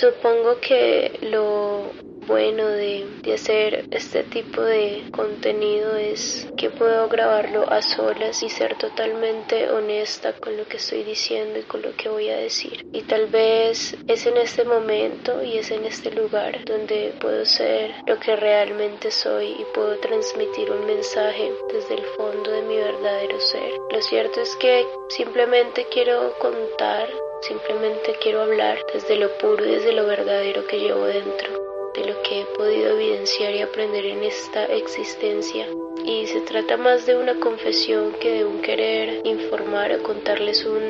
[0.00, 1.92] Supongo que lo
[2.30, 8.48] bueno de, de, hacer este tipo de contenido es que puedo grabarlo a solas y
[8.48, 12.86] ser totalmente honesta con lo que estoy diciendo y con lo que voy a decir.
[12.92, 17.96] Y tal vez es en este momento y es en este lugar donde puedo ser
[18.06, 23.40] lo que realmente soy y puedo transmitir un mensaje desde el fondo de mi verdadero
[23.40, 23.72] ser.
[23.90, 27.08] Lo cierto es que simplemente quiero contar
[27.42, 32.22] Simplemente quiero hablar desde lo puro y desde lo verdadero que llevo dentro, de lo
[32.22, 35.66] que he podido evidenciar y aprender en esta existencia.
[36.04, 40.82] Y se trata más de una confesión que de un querer informar o contarles un,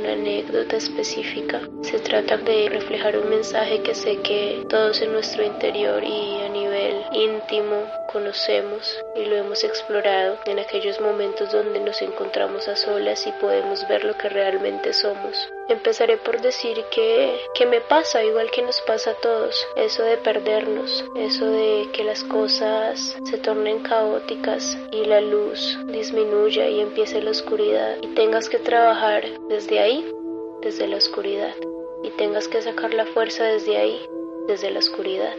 [0.00, 1.60] una anécdota específica.
[1.82, 6.48] Se trata de reflejar un mensaje que sé que todos en nuestro interior y a
[6.48, 6.69] nivel
[7.12, 13.32] íntimo conocemos y lo hemos explorado en aquellos momentos donde nos encontramos a solas y
[13.32, 15.36] podemos ver lo que realmente somos.
[15.68, 20.16] Empezaré por decir que, que me pasa igual que nos pasa a todos, eso de
[20.16, 27.22] perdernos, eso de que las cosas se tornen caóticas y la luz disminuya y empiece
[27.22, 30.04] la oscuridad y tengas que trabajar desde ahí,
[30.62, 31.54] desde la oscuridad,
[32.02, 34.00] y tengas que sacar la fuerza desde ahí,
[34.48, 35.34] desde la oscuridad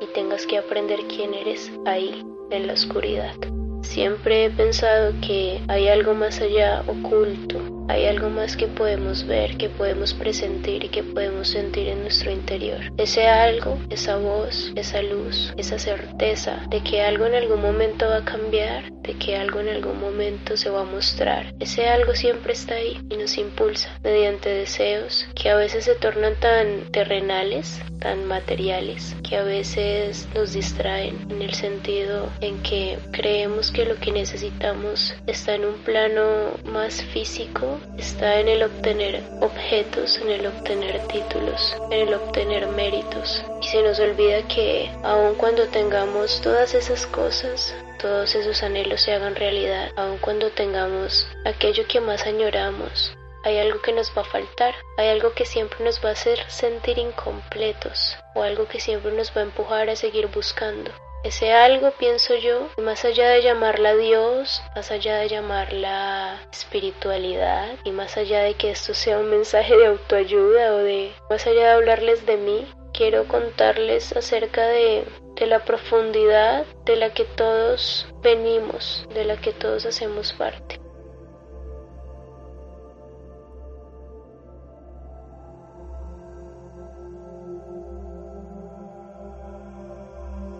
[0.00, 3.34] y tengas que aprender quién eres ahí, en la oscuridad.
[3.82, 9.56] Siempre he pensado que hay algo más allá oculto, hay algo más que podemos ver,
[9.56, 12.80] que podemos presentir y que podemos sentir en nuestro interior.
[12.96, 18.18] Ese algo, esa voz, esa luz, esa certeza de que algo en algún momento va
[18.18, 21.54] a cambiar, de que algo en algún momento se va a mostrar.
[21.60, 26.34] Ese algo siempre está ahí y nos impulsa mediante deseos que a veces se tornan
[26.36, 33.70] tan terrenales, tan materiales, que a veces nos distraen en el sentido en que creemos
[33.70, 40.18] que lo que necesitamos está en un plano más físico, está en el obtener objetos,
[40.18, 43.44] en el obtener títulos, en el obtener méritos.
[43.62, 49.12] Y se nos olvida que aun cuando tengamos todas esas cosas, todos esos anhelos se
[49.12, 54.24] hagan realidad, aun cuando tengamos aquello que más añoramos, hay algo que nos va a
[54.24, 59.12] faltar, hay algo que siempre nos va a hacer sentir incompletos o algo que siempre
[59.12, 60.90] nos va a empujar a seguir buscando.
[61.24, 67.90] Ese algo, pienso yo, más allá de llamarla Dios, más allá de llamarla espiritualidad y
[67.90, 71.70] más allá de que esto sea un mensaje de autoayuda o de, más allá de
[71.70, 79.06] hablarles de mí, quiero contarles acerca de, de la profundidad de la que todos venimos,
[79.12, 80.80] de la que todos hacemos parte.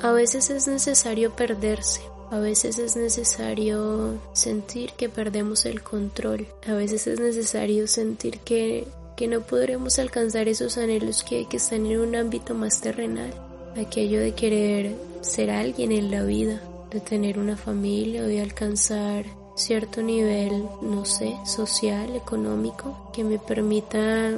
[0.00, 6.74] A veces es necesario perderse, a veces es necesario sentir que perdemos el control, a
[6.74, 8.86] veces es necesario sentir que,
[9.16, 13.34] que no podremos alcanzar esos anhelos que, que están en un ámbito más terrenal,
[13.76, 19.24] aquello de querer ser alguien en la vida, de tener una familia o de alcanzar
[19.56, 24.30] cierto nivel, no sé, social, económico, que me permita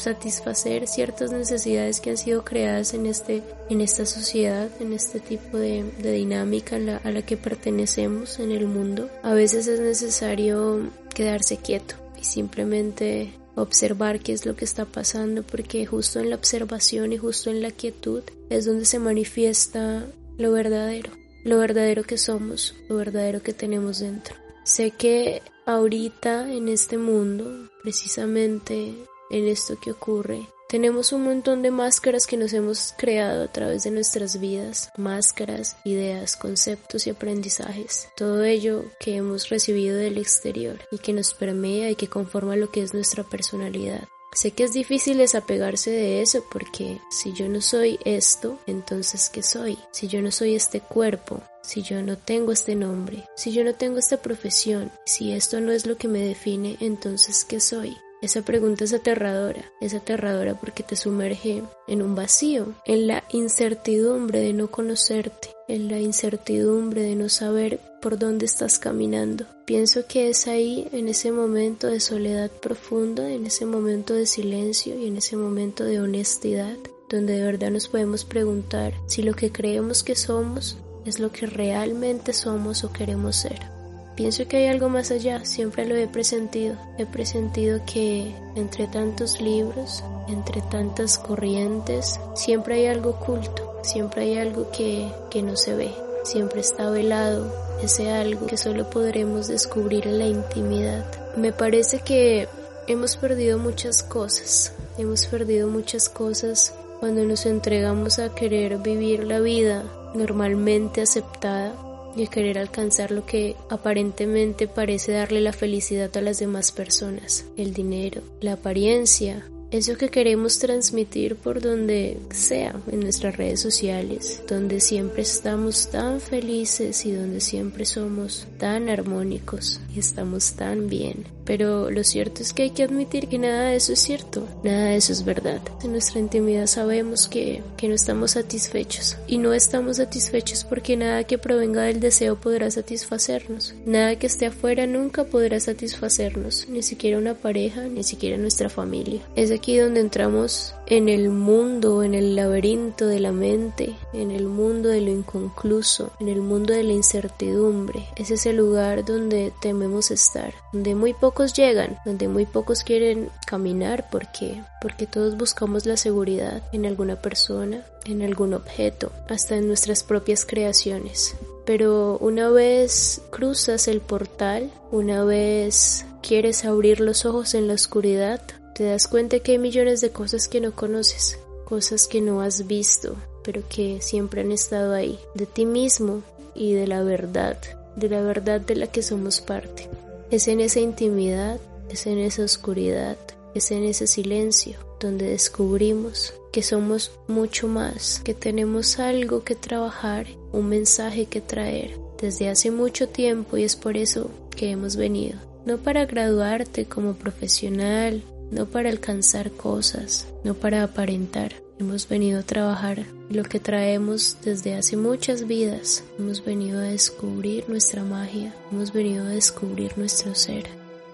[0.00, 5.58] satisfacer ciertas necesidades que han sido creadas en este en esta sociedad en este tipo
[5.58, 9.08] de, dinámica a la que pertenecemos en el mundo.
[9.22, 15.42] A veces es necesario quedarse quieto y simplemente observar qué es lo que está pasando
[15.42, 20.06] porque justo en la observación y justo en la quietud es donde se manifiesta
[20.38, 21.10] lo verdadero
[21.44, 24.36] lo verdadero que somos lo verdadero que tenemos dentro.
[24.64, 28.94] Sé que ahorita en este mundo precisamente
[29.30, 30.48] en esto que ocurre.
[30.70, 35.76] Tenemos un montón de máscaras que nos hemos creado a través de nuestras vidas, máscaras,
[35.84, 41.90] ideas, conceptos y aprendizajes, todo ello que hemos recibido del exterior y que nos permea
[41.90, 44.06] y que conforma lo que es nuestra personalidad.
[44.32, 49.42] Sé que es difícil desapegarse de eso porque si yo no soy esto, entonces ¿qué
[49.42, 49.76] soy?
[49.90, 53.74] Si yo no soy este cuerpo, si yo no tengo este nombre, si yo no
[53.74, 57.96] tengo esta profesión, si esto no es lo que me define, entonces ¿qué soy?
[58.22, 64.40] Esa pregunta es aterradora, es aterradora porque te sumerge en un vacío, en la incertidumbre
[64.40, 69.46] de no conocerte, en la incertidumbre de no saber por dónde estás caminando.
[69.64, 74.98] Pienso que es ahí, en ese momento de soledad profunda, en ese momento de silencio
[74.98, 76.76] y en ese momento de honestidad,
[77.08, 80.76] donde de verdad nos podemos preguntar si lo que creemos que somos
[81.06, 83.79] es lo que realmente somos o queremos ser.
[84.20, 86.76] Pienso que hay algo más allá, siempre lo he presentido.
[86.98, 94.36] He presentido que entre tantos libros, entre tantas corrientes, siempre hay algo oculto, siempre hay
[94.36, 97.50] algo que, que no se ve, siempre está velado,
[97.82, 101.06] ese algo que solo podremos descubrir en la intimidad.
[101.38, 102.46] Me parece que
[102.88, 109.40] hemos perdido muchas cosas, hemos perdido muchas cosas cuando nos entregamos a querer vivir la
[109.40, 109.82] vida
[110.12, 111.72] normalmente aceptada
[112.16, 117.46] y a querer alcanzar lo que aparentemente parece darle la felicidad a las demás personas,
[117.56, 124.42] el dinero, la apariencia, eso que queremos transmitir por donde sea, en nuestras redes sociales,
[124.48, 131.24] donde siempre estamos tan felices y donde siempre somos tan armónicos y estamos tan bien.
[131.44, 134.86] Pero lo cierto es que hay que admitir que nada de eso es cierto, nada
[134.86, 135.60] de eso es verdad.
[135.82, 141.24] En nuestra intimidad sabemos que, que no estamos satisfechos y no estamos satisfechos porque nada
[141.24, 143.74] que provenga del deseo podrá satisfacernos.
[143.84, 149.20] Nada que esté afuera nunca podrá satisfacernos, ni siquiera una pareja, ni siquiera nuestra familia.
[149.34, 154.46] Es aquí donde entramos en el mundo, en el laberinto de la mente, en el
[154.46, 158.06] mundo de lo inconcluso, en el mundo de la incertidumbre.
[158.16, 164.08] Es ese lugar donde tememos estar, donde muy pocos llegan, donde muy pocos quieren caminar
[164.10, 170.02] porque porque todos buscamos la seguridad en alguna persona, en algún objeto, hasta en nuestras
[170.02, 171.36] propias creaciones.
[171.66, 178.40] Pero una vez cruzas el portal, una vez quieres abrir los ojos en la oscuridad,
[178.80, 182.66] te das cuenta que hay millones de cosas que no conoces, cosas que no has
[182.66, 186.22] visto, pero que siempre han estado ahí, de ti mismo
[186.54, 187.58] y de la verdad,
[187.96, 189.90] de la verdad de la que somos parte.
[190.30, 191.60] Es en esa intimidad,
[191.90, 193.18] es en esa oscuridad,
[193.54, 200.26] es en ese silencio donde descubrimos que somos mucho más, que tenemos algo que trabajar,
[200.52, 205.38] un mensaje que traer desde hace mucho tiempo y es por eso que hemos venido.
[205.66, 211.54] No para graduarte como profesional, no para alcanzar cosas, no para aparentar.
[211.78, 216.04] Hemos venido a trabajar lo que traemos desde hace muchas vidas.
[216.18, 220.68] Hemos venido a descubrir nuestra magia, hemos venido a descubrir nuestro ser.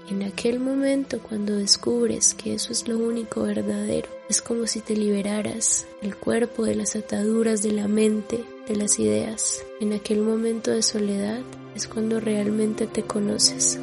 [0.09, 4.97] En aquel momento cuando descubres que eso es lo único verdadero, es como si te
[4.97, 9.65] liberaras el cuerpo de las ataduras de la mente, de las ideas.
[9.81, 11.41] En aquel momento de soledad
[11.75, 13.81] es cuando realmente te conoces,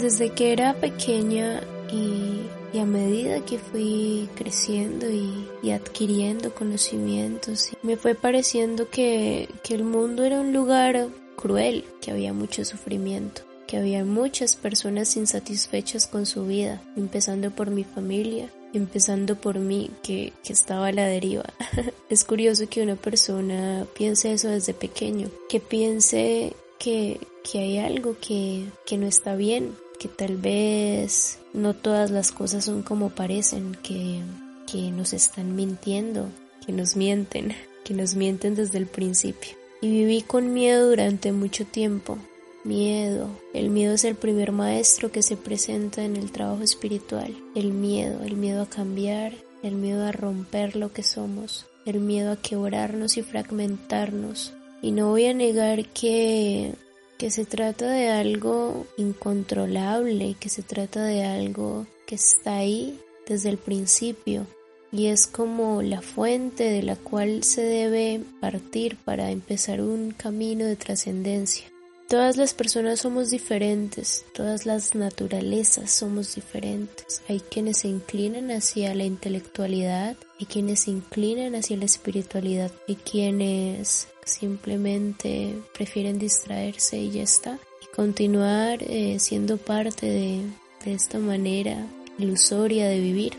[0.00, 1.60] desde que era pequeña
[1.92, 10.24] y, a medida que fui creciendo y, adquiriendo conocimientos, me fue pareciendo que, el mundo
[10.24, 16.44] era un lugar cruel, que había mucho sufrimiento que había muchas personas insatisfechas con su
[16.44, 21.44] vida, empezando por mi familia, empezando por mí, que, estaba a la deriva.
[22.10, 27.20] es curioso que una persona piense eso desde pequeño, que piense que,
[27.54, 28.66] hay algo que
[28.98, 34.22] no está bien, que tal vez no todas las cosas son como parecen, que,
[34.66, 36.30] que nos están mintiendo,
[36.66, 37.52] que nos mienten,
[37.84, 39.50] que nos mienten desde el principio.
[39.82, 42.18] Y viví con miedo durante mucho tiempo.
[42.64, 43.28] Miedo.
[43.54, 47.34] El miedo es el primer maestro que se presenta en el trabajo espiritual.
[47.54, 49.32] El miedo, el miedo a cambiar,
[49.62, 54.52] el miedo a romper lo que somos, el miedo a quebrarnos y fragmentarnos.
[54.82, 56.74] Y no voy a negar que
[57.20, 63.50] que se trata de algo incontrolable, que se trata de algo que está ahí desde
[63.50, 64.46] el principio
[64.90, 70.64] y es como la fuente de la cual se debe partir para empezar un camino
[70.64, 71.66] de trascendencia.
[72.10, 77.22] Todas las personas somos diferentes, todas las naturalezas somos diferentes.
[77.28, 82.96] Hay quienes se inclinan hacia la intelectualidad, hay quienes se inclinan hacia la espiritualidad, hay
[82.96, 87.60] quienes simplemente prefieren distraerse y ya está.
[87.80, 90.42] Y continuar eh, siendo parte de,
[90.84, 91.86] de esta manera
[92.18, 93.34] ilusoria de vivir.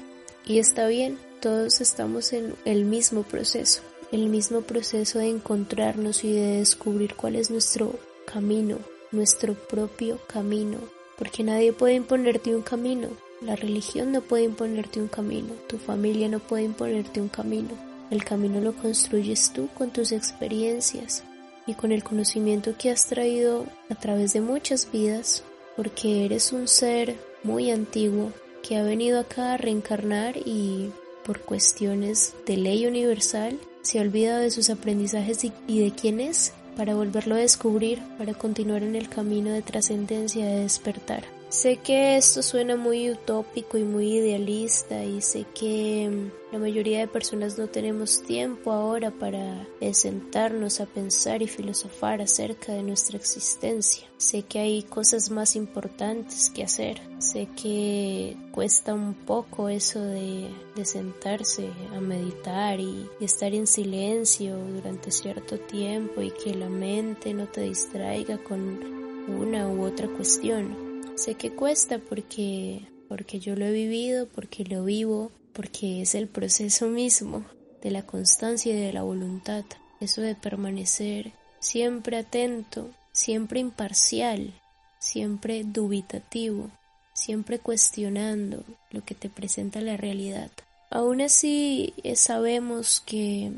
[0.46, 3.82] Y está bien, todos estamos en el mismo proceso,
[4.14, 8.78] el mismo proceso de encontrarnos y de descubrir cuál es nuestro camino,
[9.12, 10.80] nuestro propio camino,
[11.18, 13.10] porque nadie puede imponerte un camino,
[13.42, 17.70] la religión no puede imponerte un camino, tu familia no puede imponerte un camino,
[18.10, 21.24] el camino lo construyes tú con tus experiencias
[21.66, 25.44] y con el conocimiento que has traído a través de muchas vidas,
[25.76, 30.92] porque eres un ser muy antiguo que ha venido acá a reencarnar y
[31.26, 36.54] por cuestiones de ley universal se ha olvidado de sus aprendizajes y de quién es
[36.76, 41.41] para volverlo a descubrir, para continuar en el camino de trascendencia de despertar.
[41.52, 47.00] Sé que esto suena muy utópico y muy idealista y sé que mm, la mayoría
[47.00, 53.18] de personas no tenemos tiempo ahora para sentarnos a pensar y filosofar acerca de nuestra
[53.18, 54.08] existencia.
[54.16, 57.02] Sé que hay cosas más importantes que hacer.
[57.20, 60.50] Sé que cuesta un poco eso de,
[60.86, 67.34] sentarse a meditar y, y estar en silencio durante cierto tiempo y que la mente
[67.34, 70.91] no te distraiga con una u otra cuestión.
[71.16, 76.28] Sé que cuesta porque, porque yo lo he vivido, porque lo vivo, porque es el
[76.28, 77.46] proceso mismo
[77.82, 79.66] de la constancia y de la voluntad,
[80.00, 84.54] eso de permanecer siempre atento, siempre imparcial,
[85.00, 86.70] siempre dubitativo,
[87.14, 90.52] siempre cuestionando lo que te presenta la realidad.
[90.90, 93.54] Aún así eh, sabemos que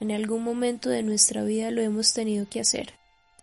[0.00, 2.94] en algún momento de nuestra vida lo hemos tenido que hacer.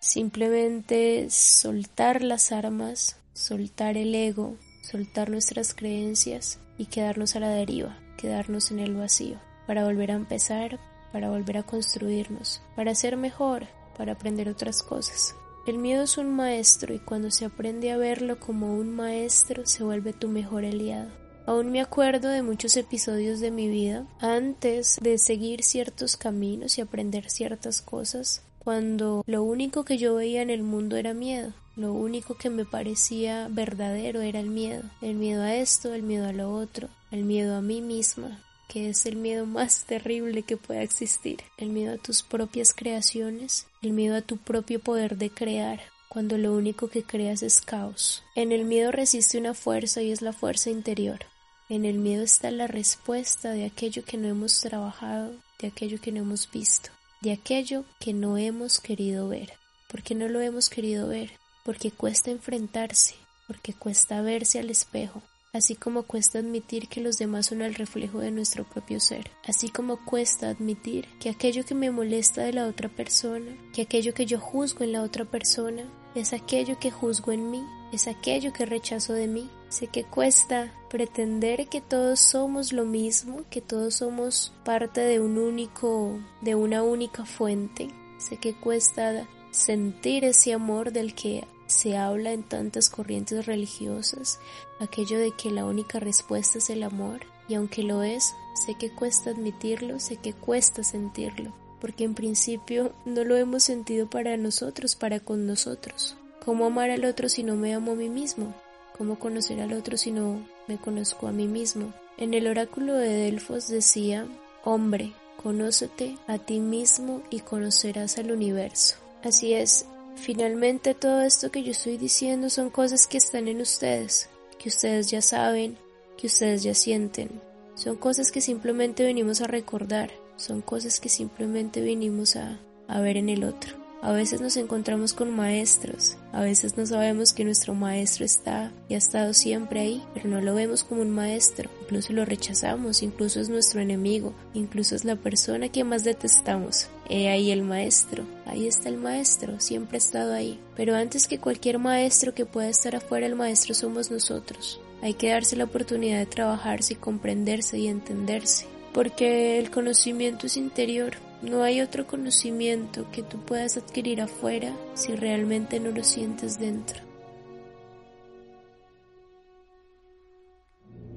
[0.02, 8.00] Simplemente soltar las armas, soltar el ego, soltar nuestras creencias y quedarnos a la deriva,
[8.18, 10.80] quedarnos en el vacío, para volver a empezar,
[11.12, 15.36] para volver a construirnos, para ser mejor, para aprender otras cosas.
[15.68, 19.84] El miedo es un maestro y cuando se aprende a verlo como un maestro se
[19.84, 21.12] vuelve tu mejor aliado.
[21.46, 26.82] Aún me acuerdo de muchos episodios de mi vida antes de seguir ciertos caminos y
[26.82, 31.52] aprender ciertas cosas, cuando lo único que yo veía en el mundo era miedo.
[31.76, 34.84] Lo único que me parecía verdadero era el miedo.
[35.02, 38.40] El miedo a esto, el miedo a lo otro, el miedo a mí misma,
[38.70, 41.42] que es el miedo más terrible que pueda existir.
[41.58, 46.38] El miedo a tus propias creaciones, el miedo a tu propio poder de crear, cuando
[46.38, 48.24] lo único que creas es caos.
[48.36, 51.22] En el miedo resiste una fuerza y es la fuerza interior.
[51.68, 56.12] En el miedo está la respuesta de aquello que no hemos trabajado, de aquello que
[56.12, 56.92] no hemos visto,
[57.22, 59.54] de aquello que no hemos querido ver.
[59.88, 61.32] ¿Por qué no lo hemos querido ver?
[61.64, 63.16] porque cuesta enfrentarse,
[63.48, 65.22] porque cuesta verse al espejo,
[65.54, 69.70] así como cuesta admitir que los demás son el reflejo de nuestro propio ser, así
[69.70, 74.26] como cuesta admitir que aquello que me molesta de la otra persona, que aquello que
[74.26, 75.84] yo juzgo en la otra persona,
[76.16, 79.50] es aquello que juzgo en mí, es aquello que rechazo de mí.
[79.70, 85.38] Sé que cuesta pretender que todos somos lo mismo, que todos somos parte de un
[85.38, 87.90] único, de una única fuente.
[88.18, 94.40] Sé que cuesta sentir ese amor del que se habla en tantas corrientes religiosas,
[94.80, 98.92] aquello de que la única respuesta es el amor, y aunque lo es, sé que
[98.92, 104.96] cuesta admitirlo, sé que cuesta sentirlo, porque en principio no lo hemos sentido para nosotros,
[104.96, 106.16] para con nosotros.
[106.46, 108.54] ¿Cómo amar al otro si no me amo a mí mismo?
[108.98, 111.94] ¿Cómo conocer al otro si no me conozco a mí mismo?
[112.18, 114.28] En el oráculo de Delfos decía,
[114.64, 118.96] hombre, conócete a ti mismo y conocerás al universo.
[119.24, 119.86] Así es,
[120.16, 125.10] finalmente todo esto que yo estoy diciendo son cosas que están en ustedes, que ustedes
[125.10, 125.78] ya saben,
[126.18, 127.42] que ustedes ya sienten.
[127.74, 130.12] Son cosas que simplemente venimos a recordar,
[130.42, 133.82] son cosas que simplemente venimos a, a ver en el otro.
[134.04, 138.96] A veces nos encontramos con maestros, a veces no sabemos que nuestro maestro está y
[138.96, 143.40] ha estado siempre ahí, pero no lo vemos como un maestro, incluso lo rechazamos, incluso
[143.40, 146.88] es nuestro enemigo, incluso es la persona que más detestamos.
[147.10, 150.60] He ahí el maestro, ahí está el maestro, siempre ha estado ahí.
[150.76, 154.82] Pero antes que cualquier maestro que pueda estar afuera, el maestro somos nosotros.
[155.04, 160.58] Hay que darse la oportunidad de trabajarse y comprenderse y entenderse, porque el conocimiento es
[160.58, 166.60] interior, no hay otro conocimiento que tú puedas adquirir afuera si realmente no lo sientes
[166.60, 167.12] dentro.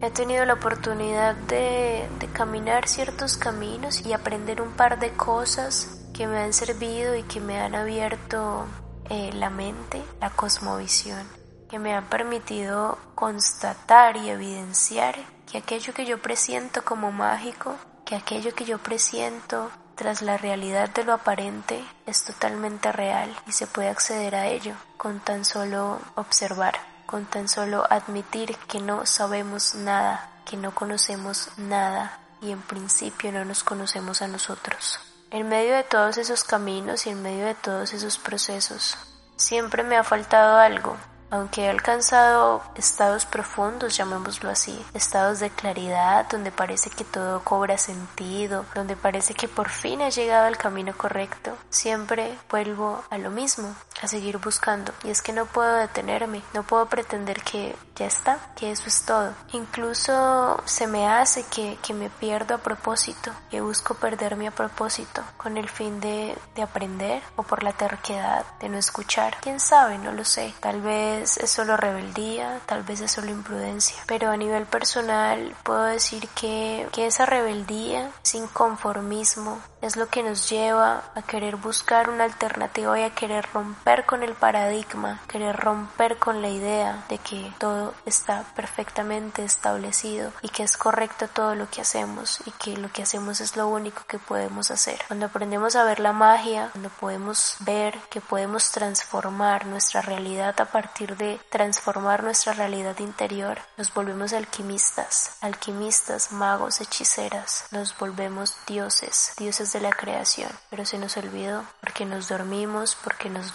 [0.01, 6.27] He tenido la oportunidad de, caminar ciertos caminos y aprender un par de cosas que
[6.27, 8.67] me han servido y que me han abierto
[9.09, 11.27] eh, la mente, la cosmovisión,
[11.75, 15.17] que me han permitido constatar y evidenciar
[15.51, 20.91] que aquello que yo presiento como mágico, que aquello que yo presiento tras la realidad
[20.91, 25.99] de lo aparente es totalmente real y se puede acceder a ello con tan solo
[26.15, 32.63] observar, con tan solo admitir que no sabemos nada, que no conocemos nada y en
[32.63, 35.01] principio no nos conocemos a nosotros.
[35.33, 38.97] En medio de todos esos caminos y en medio de todos esos procesos,
[39.35, 40.97] siempre me ha faltado algo,
[41.35, 47.77] aunque he alcanzado estados profundos, llamémoslo así, estados de claridad, donde parece que todo cobra
[47.77, 53.31] sentido, donde parece que por fin he llegado al camino correcto, siempre vuelvo a lo
[53.31, 54.93] mismo, a seguir buscando.
[55.05, 59.05] Y es que no puedo detenerme, no puedo pretender que ya está, que eso es
[59.05, 59.33] todo.
[59.53, 65.23] Incluso se me hace que, que me pierdo a propósito, que busco perderme a propósito,
[65.37, 69.37] con el fin de, de aprender o por la terquedad de no escuchar.
[69.41, 70.55] Quién sabe, no lo sé.
[70.61, 73.97] Tal vez es solo rebeldía, tal vez es solo imprudencia.
[74.07, 80.23] Pero a nivel personal puedo decir que, que esa rebeldía, ese inconformismo, es lo que
[80.23, 85.55] nos lleva a querer buscar una alternativa y a querer romper con el paradigma, querer
[85.57, 91.55] romper con la idea de que todo está perfectamente establecido y que es correcto todo
[91.55, 94.99] lo que hacemos y que lo que hacemos es lo único que podemos hacer.
[95.07, 100.65] Cuando aprendemos a ver la magia, cuando podemos ver que podemos transformar nuestra realidad a
[100.65, 109.35] partir de transformar nuestra realidad interior, nos volvemos alquimistas, alquimistas, magos, hechiceras, nos volvemos dioses,
[109.37, 113.55] dioses de la creación, pero se nos olvidó porque nos dormimos, porque nos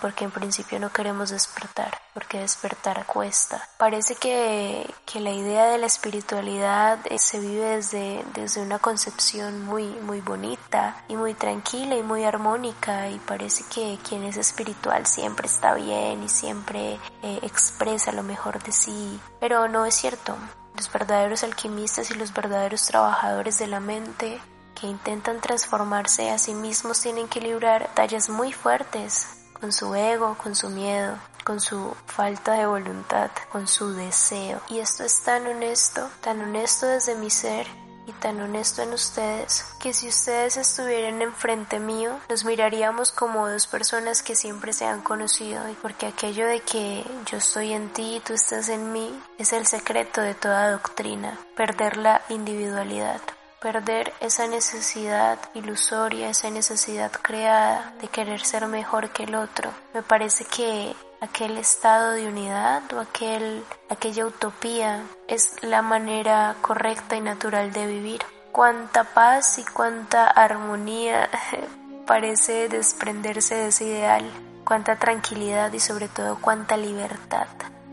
[0.00, 3.68] porque en principio no queremos despertar, porque despertar cuesta.
[3.78, 9.64] Parece que, que la idea de la espiritualidad eh, se vive desde, desde una concepción
[9.64, 15.06] muy, muy bonita y muy tranquila y muy armónica y parece que quien es espiritual
[15.06, 20.36] siempre está bien y siempre eh, expresa lo mejor de sí, pero no es cierto.
[20.76, 24.40] Los verdaderos alquimistas y los verdaderos trabajadores de la mente
[24.78, 30.36] que intentan transformarse a sí mismos tienen que librar tallas muy fuertes con su ego,
[30.42, 34.60] con su miedo, con su falta de voluntad, con su deseo.
[34.68, 37.66] Y esto es tan honesto, tan honesto desde mi ser
[38.06, 43.66] y tan honesto en ustedes que si ustedes estuvieran enfrente mío nos miraríamos como dos
[43.66, 48.16] personas que siempre se han conocido y porque aquello de que yo estoy en ti
[48.16, 53.20] y tú estás en mí es el secreto de toda doctrina, perder la individualidad
[53.60, 59.70] perder esa necesidad ilusoria, esa necesidad creada de querer ser mejor que el otro.
[59.94, 67.16] Me parece que aquel estado de unidad o aquel, aquella utopía es la manera correcta
[67.16, 68.20] y natural de vivir.
[68.52, 71.28] Cuánta paz y cuánta armonía
[72.06, 74.30] parece desprenderse de ese ideal,
[74.64, 77.48] cuánta tranquilidad y sobre todo cuánta libertad.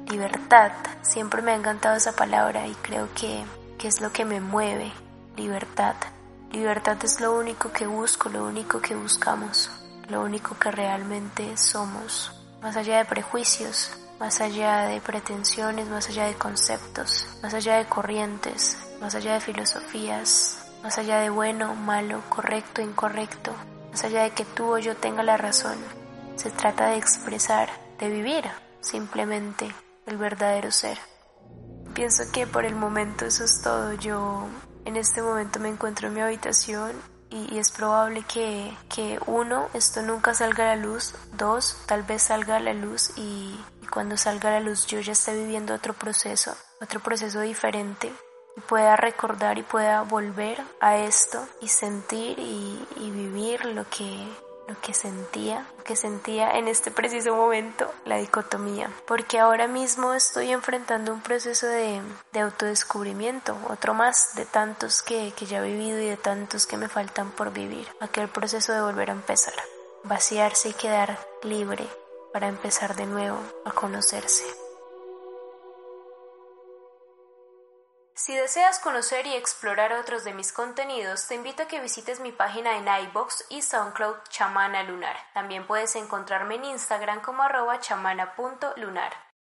[0.07, 3.43] Libertad, siempre me ha encantado esa palabra y creo que,
[3.77, 4.91] que es lo que me mueve,
[5.35, 5.95] libertad.
[6.51, 9.71] Libertad es lo único que busco, lo único que buscamos,
[10.09, 12.31] lo único que realmente somos.
[12.61, 17.85] Más allá de prejuicios, más allá de pretensiones, más allá de conceptos, más allá de
[17.85, 23.51] corrientes, más allá de filosofías, más allá de bueno, malo, correcto, incorrecto,
[23.91, 25.77] más allá de que tú o yo tenga la razón.
[26.35, 27.69] Se trata de expresar,
[27.99, 28.45] de vivir
[28.81, 29.73] simplemente
[30.05, 30.97] el verdadero ser.
[31.93, 33.93] Pienso que por el momento eso es todo.
[33.93, 34.47] Yo
[34.85, 36.91] en este momento me encuentro en mi habitación
[37.29, 42.21] y, es probable que, que, uno, esto nunca salga a la luz, dos, tal vez
[42.21, 43.59] salga a la luz y,
[43.91, 48.11] cuando salga a la luz yo ya esté viviendo otro proceso, otro proceso diferente
[48.55, 54.27] y pueda recordar y pueda volver a esto y sentir y, y vivir lo que,
[54.67, 60.13] lo que sentía, lo que sentía en este preciso momento, la dicotomía, porque ahora mismo
[60.13, 65.71] estoy enfrentando un proceso de, de autodescubrimiento, otro más de tantos que, que ya he
[65.71, 69.55] vivido y de tantos que me faltan por vivir, aquel proceso de volver a empezar,
[70.03, 71.87] vaciarse y quedar libre
[72.31, 74.62] para empezar de nuevo a conocerse.
[78.15, 82.31] Si deseas conocer y explorar otros de mis contenidos, te invito a que visites mi
[82.31, 85.17] página en iBox y SoundCloud Chamana Lunar.
[85.33, 89.32] También puedes encontrarme en Instagram como arroba chamana.lunar.